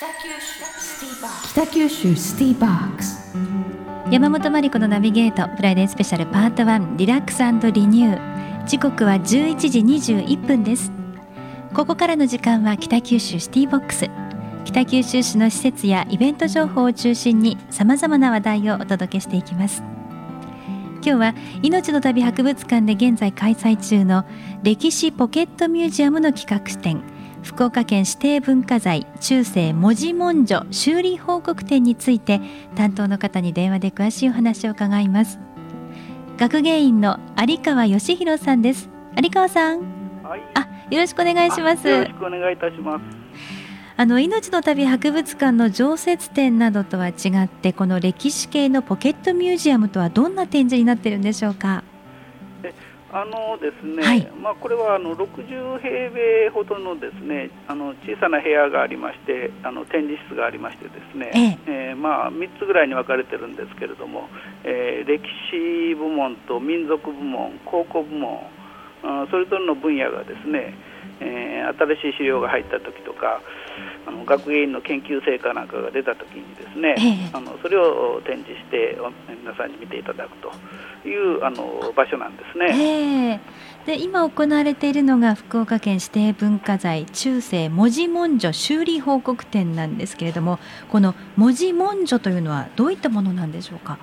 [0.00, 0.06] 北
[1.66, 3.36] 九州シティボックス。
[4.10, 8.66] 山本真理子のナビゲートフライデースペシャルパート1リラックスリニュー。
[8.66, 10.90] 時刻は11時21分です。
[11.74, 14.08] ここからの時間は北九州シティボックス。
[14.64, 19.82] 北九州市の施設やイベント情報を中心にさまざまな話題をお届けしていきます。
[21.02, 24.24] 今日は命の旅博物館で現在開催中の
[24.62, 27.19] 歴史ポケットミュージアムの企画展。
[27.42, 32.40] 福岡県指定文化財中世門司文書修理報告展について
[32.74, 35.38] 担当の方に電話で詳しいお話を伺います。
[36.38, 38.88] 学芸員の有川義弘さんです。
[39.16, 39.80] 有川さん、
[40.22, 41.88] はい、あよろしくお願いします。
[41.88, 43.02] よろしくお願いいたします。
[43.96, 47.12] あの命の旅博物館の常設展などとは違
[47.44, 51.84] ってこの歴史系のポケットミュージアムとはどんな展示になっているんでしょうか？
[53.12, 61.90] あのですね、はい、まあ、これはあの60平米ほどのですねあの小さな部屋がありましてあの展示室がありましてですね、ええ。
[61.90, 64.28] えー、まあ、3つぐらいに分かれてるんですけれども、
[64.62, 68.46] えー、歴史部門と民族部門考古部門
[69.02, 70.74] あそれぞれの分野がですね、
[71.20, 73.40] えー、新しい資料が入った時とか
[74.06, 76.94] あの学芸員の研究成果なんかが出た時にですね、
[77.32, 78.98] えあのそれを展示して
[79.42, 83.34] 皆さんに見ていただくというあの場所なんですね。
[83.34, 83.40] え
[83.86, 90.58] で今行われているのが福岡県指定文化財中世文字文書修理報告展なんですけれども
[90.90, 93.98] この文字文書というのはどういったものなんでしょうか？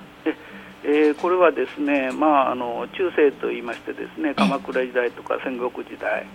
[0.84, 6.26] えー、これはですね、まあ、あの中世といいましてですね鎌倉時代とか戦国時代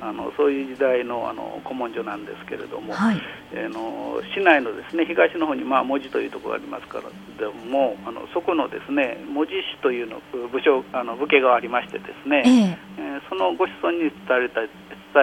[0.00, 3.20] あのそういう時代のあの古文書なんですけれども、はい、
[3.52, 7.04] えー、の市内のですね東の方にまあ文字というところがありますから
[7.38, 12.42] でもあのそこのですね文字師というの部署あの武家がありましてですね、
[12.98, 14.68] えー、えー、そのご子孫に伝えられた伝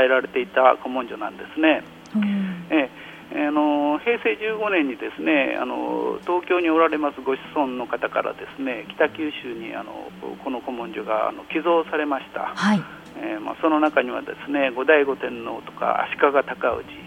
[0.05, 1.83] えられていた古文書なんですね。
[2.15, 10.09] うん、えーあの平成15年にですねあの東京におられますご子孫の方からですね北九州にあの
[10.43, 16.43] この古文書があの寄贈されました、はいえーまあ、その中にはですね後醍醐天皇とか足利尊
[16.83, 17.05] 氏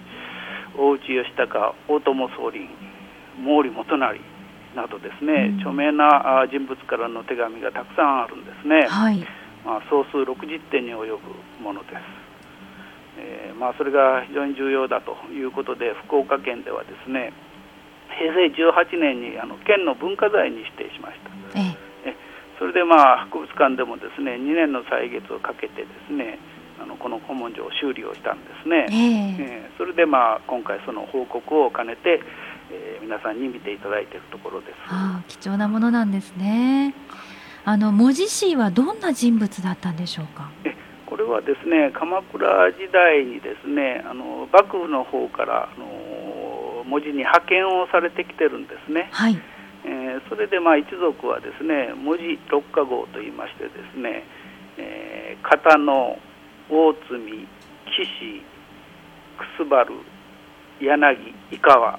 [0.79, 2.69] 大内義孝大友宗麟
[3.45, 4.21] 毛利元就
[4.77, 9.19] などですね、うん、著名な人物からの手紙がたくさんあるんですね、はい、
[9.65, 11.19] まあ、総数60点に及ぶ
[11.61, 11.95] ものです、
[13.19, 17.33] えーまあ、それが非常に重要だということで福岡県ではですね
[18.19, 21.21] 平成18年にあの県の文化財に指定しまし
[21.53, 21.68] た、ええ
[22.59, 26.39] それでまあ博物館でもですね2年の歳月をかけてですね
[26.81, 32.21] あのこの古文書を修理をしたんですね、えー、えー、それでまあ今回その報告を兼ねて、
[32.71, 36.95] えー、皆さんに見ていただいているところです、あ、貴重なものなんですね。
[37.65, 40.51] あの文字師はどんな人物だったんでしょうか？
[40.65, 40.75] え
[41.05, 49.09] これはですね鎌倉時代にですねあの幕府の方からあの文字に派遣をされてきてるんですね。
[49.13, 49.33] はい。
[49.33, 49.58] えー、
[50.29, 54.25] それでまあ一族はですね文字六花号といいましてですね、
[54.77, 56.19] えー、片野
[56.71, 57.47] 大隅
[57.87, 58.43] 岸
[59.39, 59.95] くすばる
[60.81, 61.99] 柳井川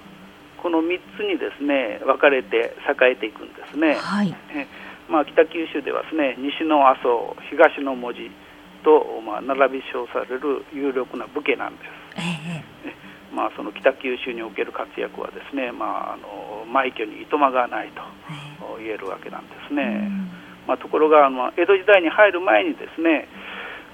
[0.62, 4.68] この3つにですね分かれて栄えていくんですね、はい、え
[5.10, 8.30] まあ、北九州ではですね西の麻生東の文字
[8.84, 12.09] と、まあ、並び称される有力な武家なんです、えー
[13.34, 18.02] まあ、その北九州における活躍はですね、まあ、あの枚挙にいとまがないと
[18.78, 20.10] 言えるわけなんですね。
[20.68, 23.28] まあ、ところが、まあ、江戸時代に入る前にですね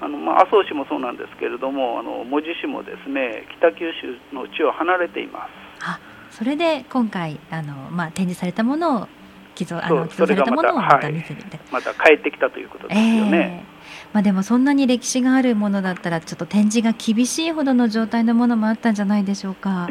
[0.00, 5.50] あの、まあ、麻生氏もそうなんですけれどもあの門司市もですね北九州の地を離れています。
[5.80, 5.98] あ
[6.30, 9.08] それで今回あの、まあ、展示されたものを
[9.56, 13.64] 寄贈あの寄贈されたものをまた見せて、はい、また帰ってきたということですよね。
[13.68, 13.76] えー
[14.12, 19.88] まあ、でもそんなに歴史があるものだったらちょっと展示が厳しいほどの状態のものもあったんじゃないでしょうか。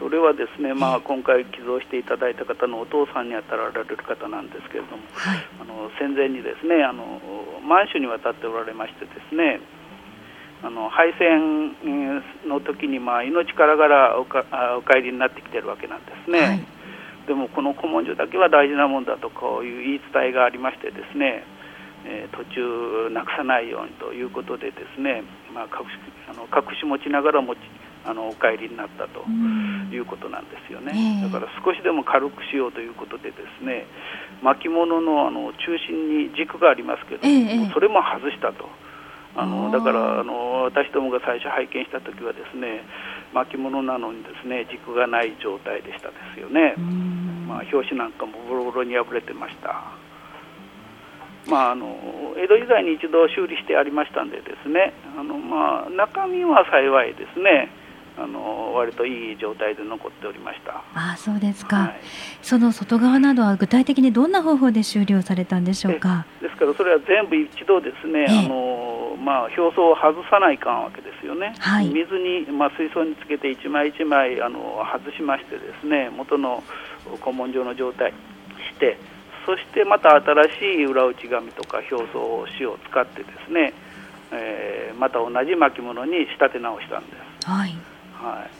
[0.00, 7.20] それはですね、まあ、今回寄贈していただいた方のお父さんに当たられる方なんですけれども、はい、あの戦前にですねあの
[7.60, 9.60] 満州に渡っておられましてですね
[10.62, 11.76] あの敗戦
[12.48, 14.44] の時にまあ命からがらおか
[14.78, 16.66] お帰りになってきてるわけなんですね、はい、
[17.30, 21.46] でもこの古文書だけは大事なもんだとこういう言い伝えがありましてですね
[22.02, 25.22] えー、途中なくさないようにということでですね、
[25.52, 26.00] まあ、隠し
[26.30, 27.58] あの隠し持ちながら持ち
[28.06, 29.20] あのお帰りになったと
[29.92, 33.84] いうことなんですよね、えー、だから少しでも軽くしようということでですね
[34.40, 38.68] 巻物のあの中心に軸がありますけど、えー、それも外したと。
[39.36, 42.82] あのだからあの私どもが最初拝見した時はですね
[43.32, 46.74] 巻物なのにですね軸がない状態でしたですよね、
[47.50, 49.82] まあ、表紙なんかもボロボロに破れてました。
[51.48, 51.98] まあ、あの
[52.38, 57.72] 江戸時代に一度修理してありましたんでですねあの、まあ、中身は幸いですね
[58.22, 60.82] あの割といい状態で残っておりました。
[60.94, 62.00] あそうですか、はい、
[62.42, 66.26] その外側などは具体的にどんな方法で修理をされたんでしょうか？
[66.42, 76.62] ですからそれは全部一度ですね、あのまあ、表層を外さないかんわけですよね、はい、水に、まあ、水槽につけて一枚一枚あの外しましてですね元の
[77.22, 78.12] 古文書の状態
[78.72, 78.98] して
[79.46, 83.72] そしてまた新しい裏打ち紙とか表層紙を使ってですね、
[84.32, 87.50] えー、また同じ巻物に仕立て直したんです。
[87.50, 87.74] はい
[88.20, 88.50] はい、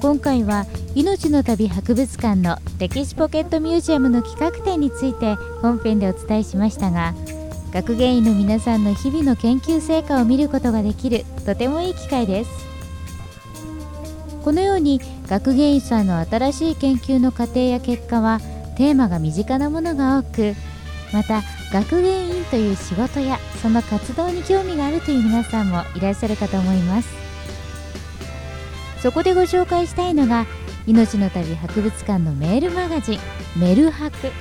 [0.00, 7.14] 今回は命の旅博物館の歴史ポケットミュージアムの企画展について本編でお伝えしましたが
[7.72, 12.50] 学芸員の皆さんの日々の研究成果を見ることができるとてもいい機会です。
[14.44, 18.40] このように学芸員さんの新しい研究の過程や結果は
[18.76, 20.54] テーマが身近なものが多く
[21.12, 27.25] また学芸員という仕事やその活動に興味があるという皆さんもいらっしゃるかと思います。
[29.06, 30.46] そこでご紹介したいのが
[30.84, 33.20] 命の旅博物館のメールマガジン
[33.56, 34.32] メル博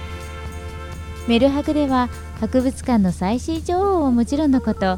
[1.27, 2.09] メル博では
[2.39, 4.97] 博物館の最新情報はもちろんのこと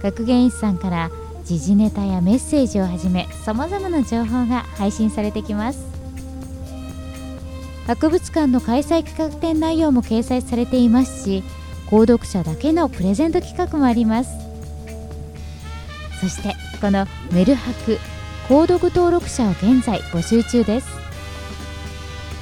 [0.00, 1.10] 学芸員さんから
[1.44, 5.84] 時事ネタやメッセージをはじめさまざまな情報が配信されてきます。
[7.88, 11.42] 博物館の開催企画展内容も掲載されていますし
[11.90, 14.30] 購読者だけのプレゼント企画もあります。
[16.20, 17.98] そしてこのメル博
[18.50, 20.88] 購読登録者を現在募集中です。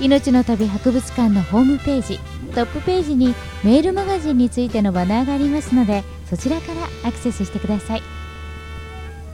[0.01, 2.19] 命の旅博物館のホームページ
[2.55, 8.03] トップページにメールマガジンについてのバナーがありますのでそちらからアクセスしてください。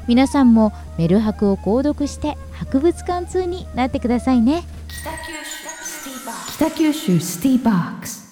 [0.08, 4.64] 皆さんもメル博を購読して博物館通になってくださいね。
[6.56, 8.08] 北九州スティーバック。
[8.08, 8.23] ス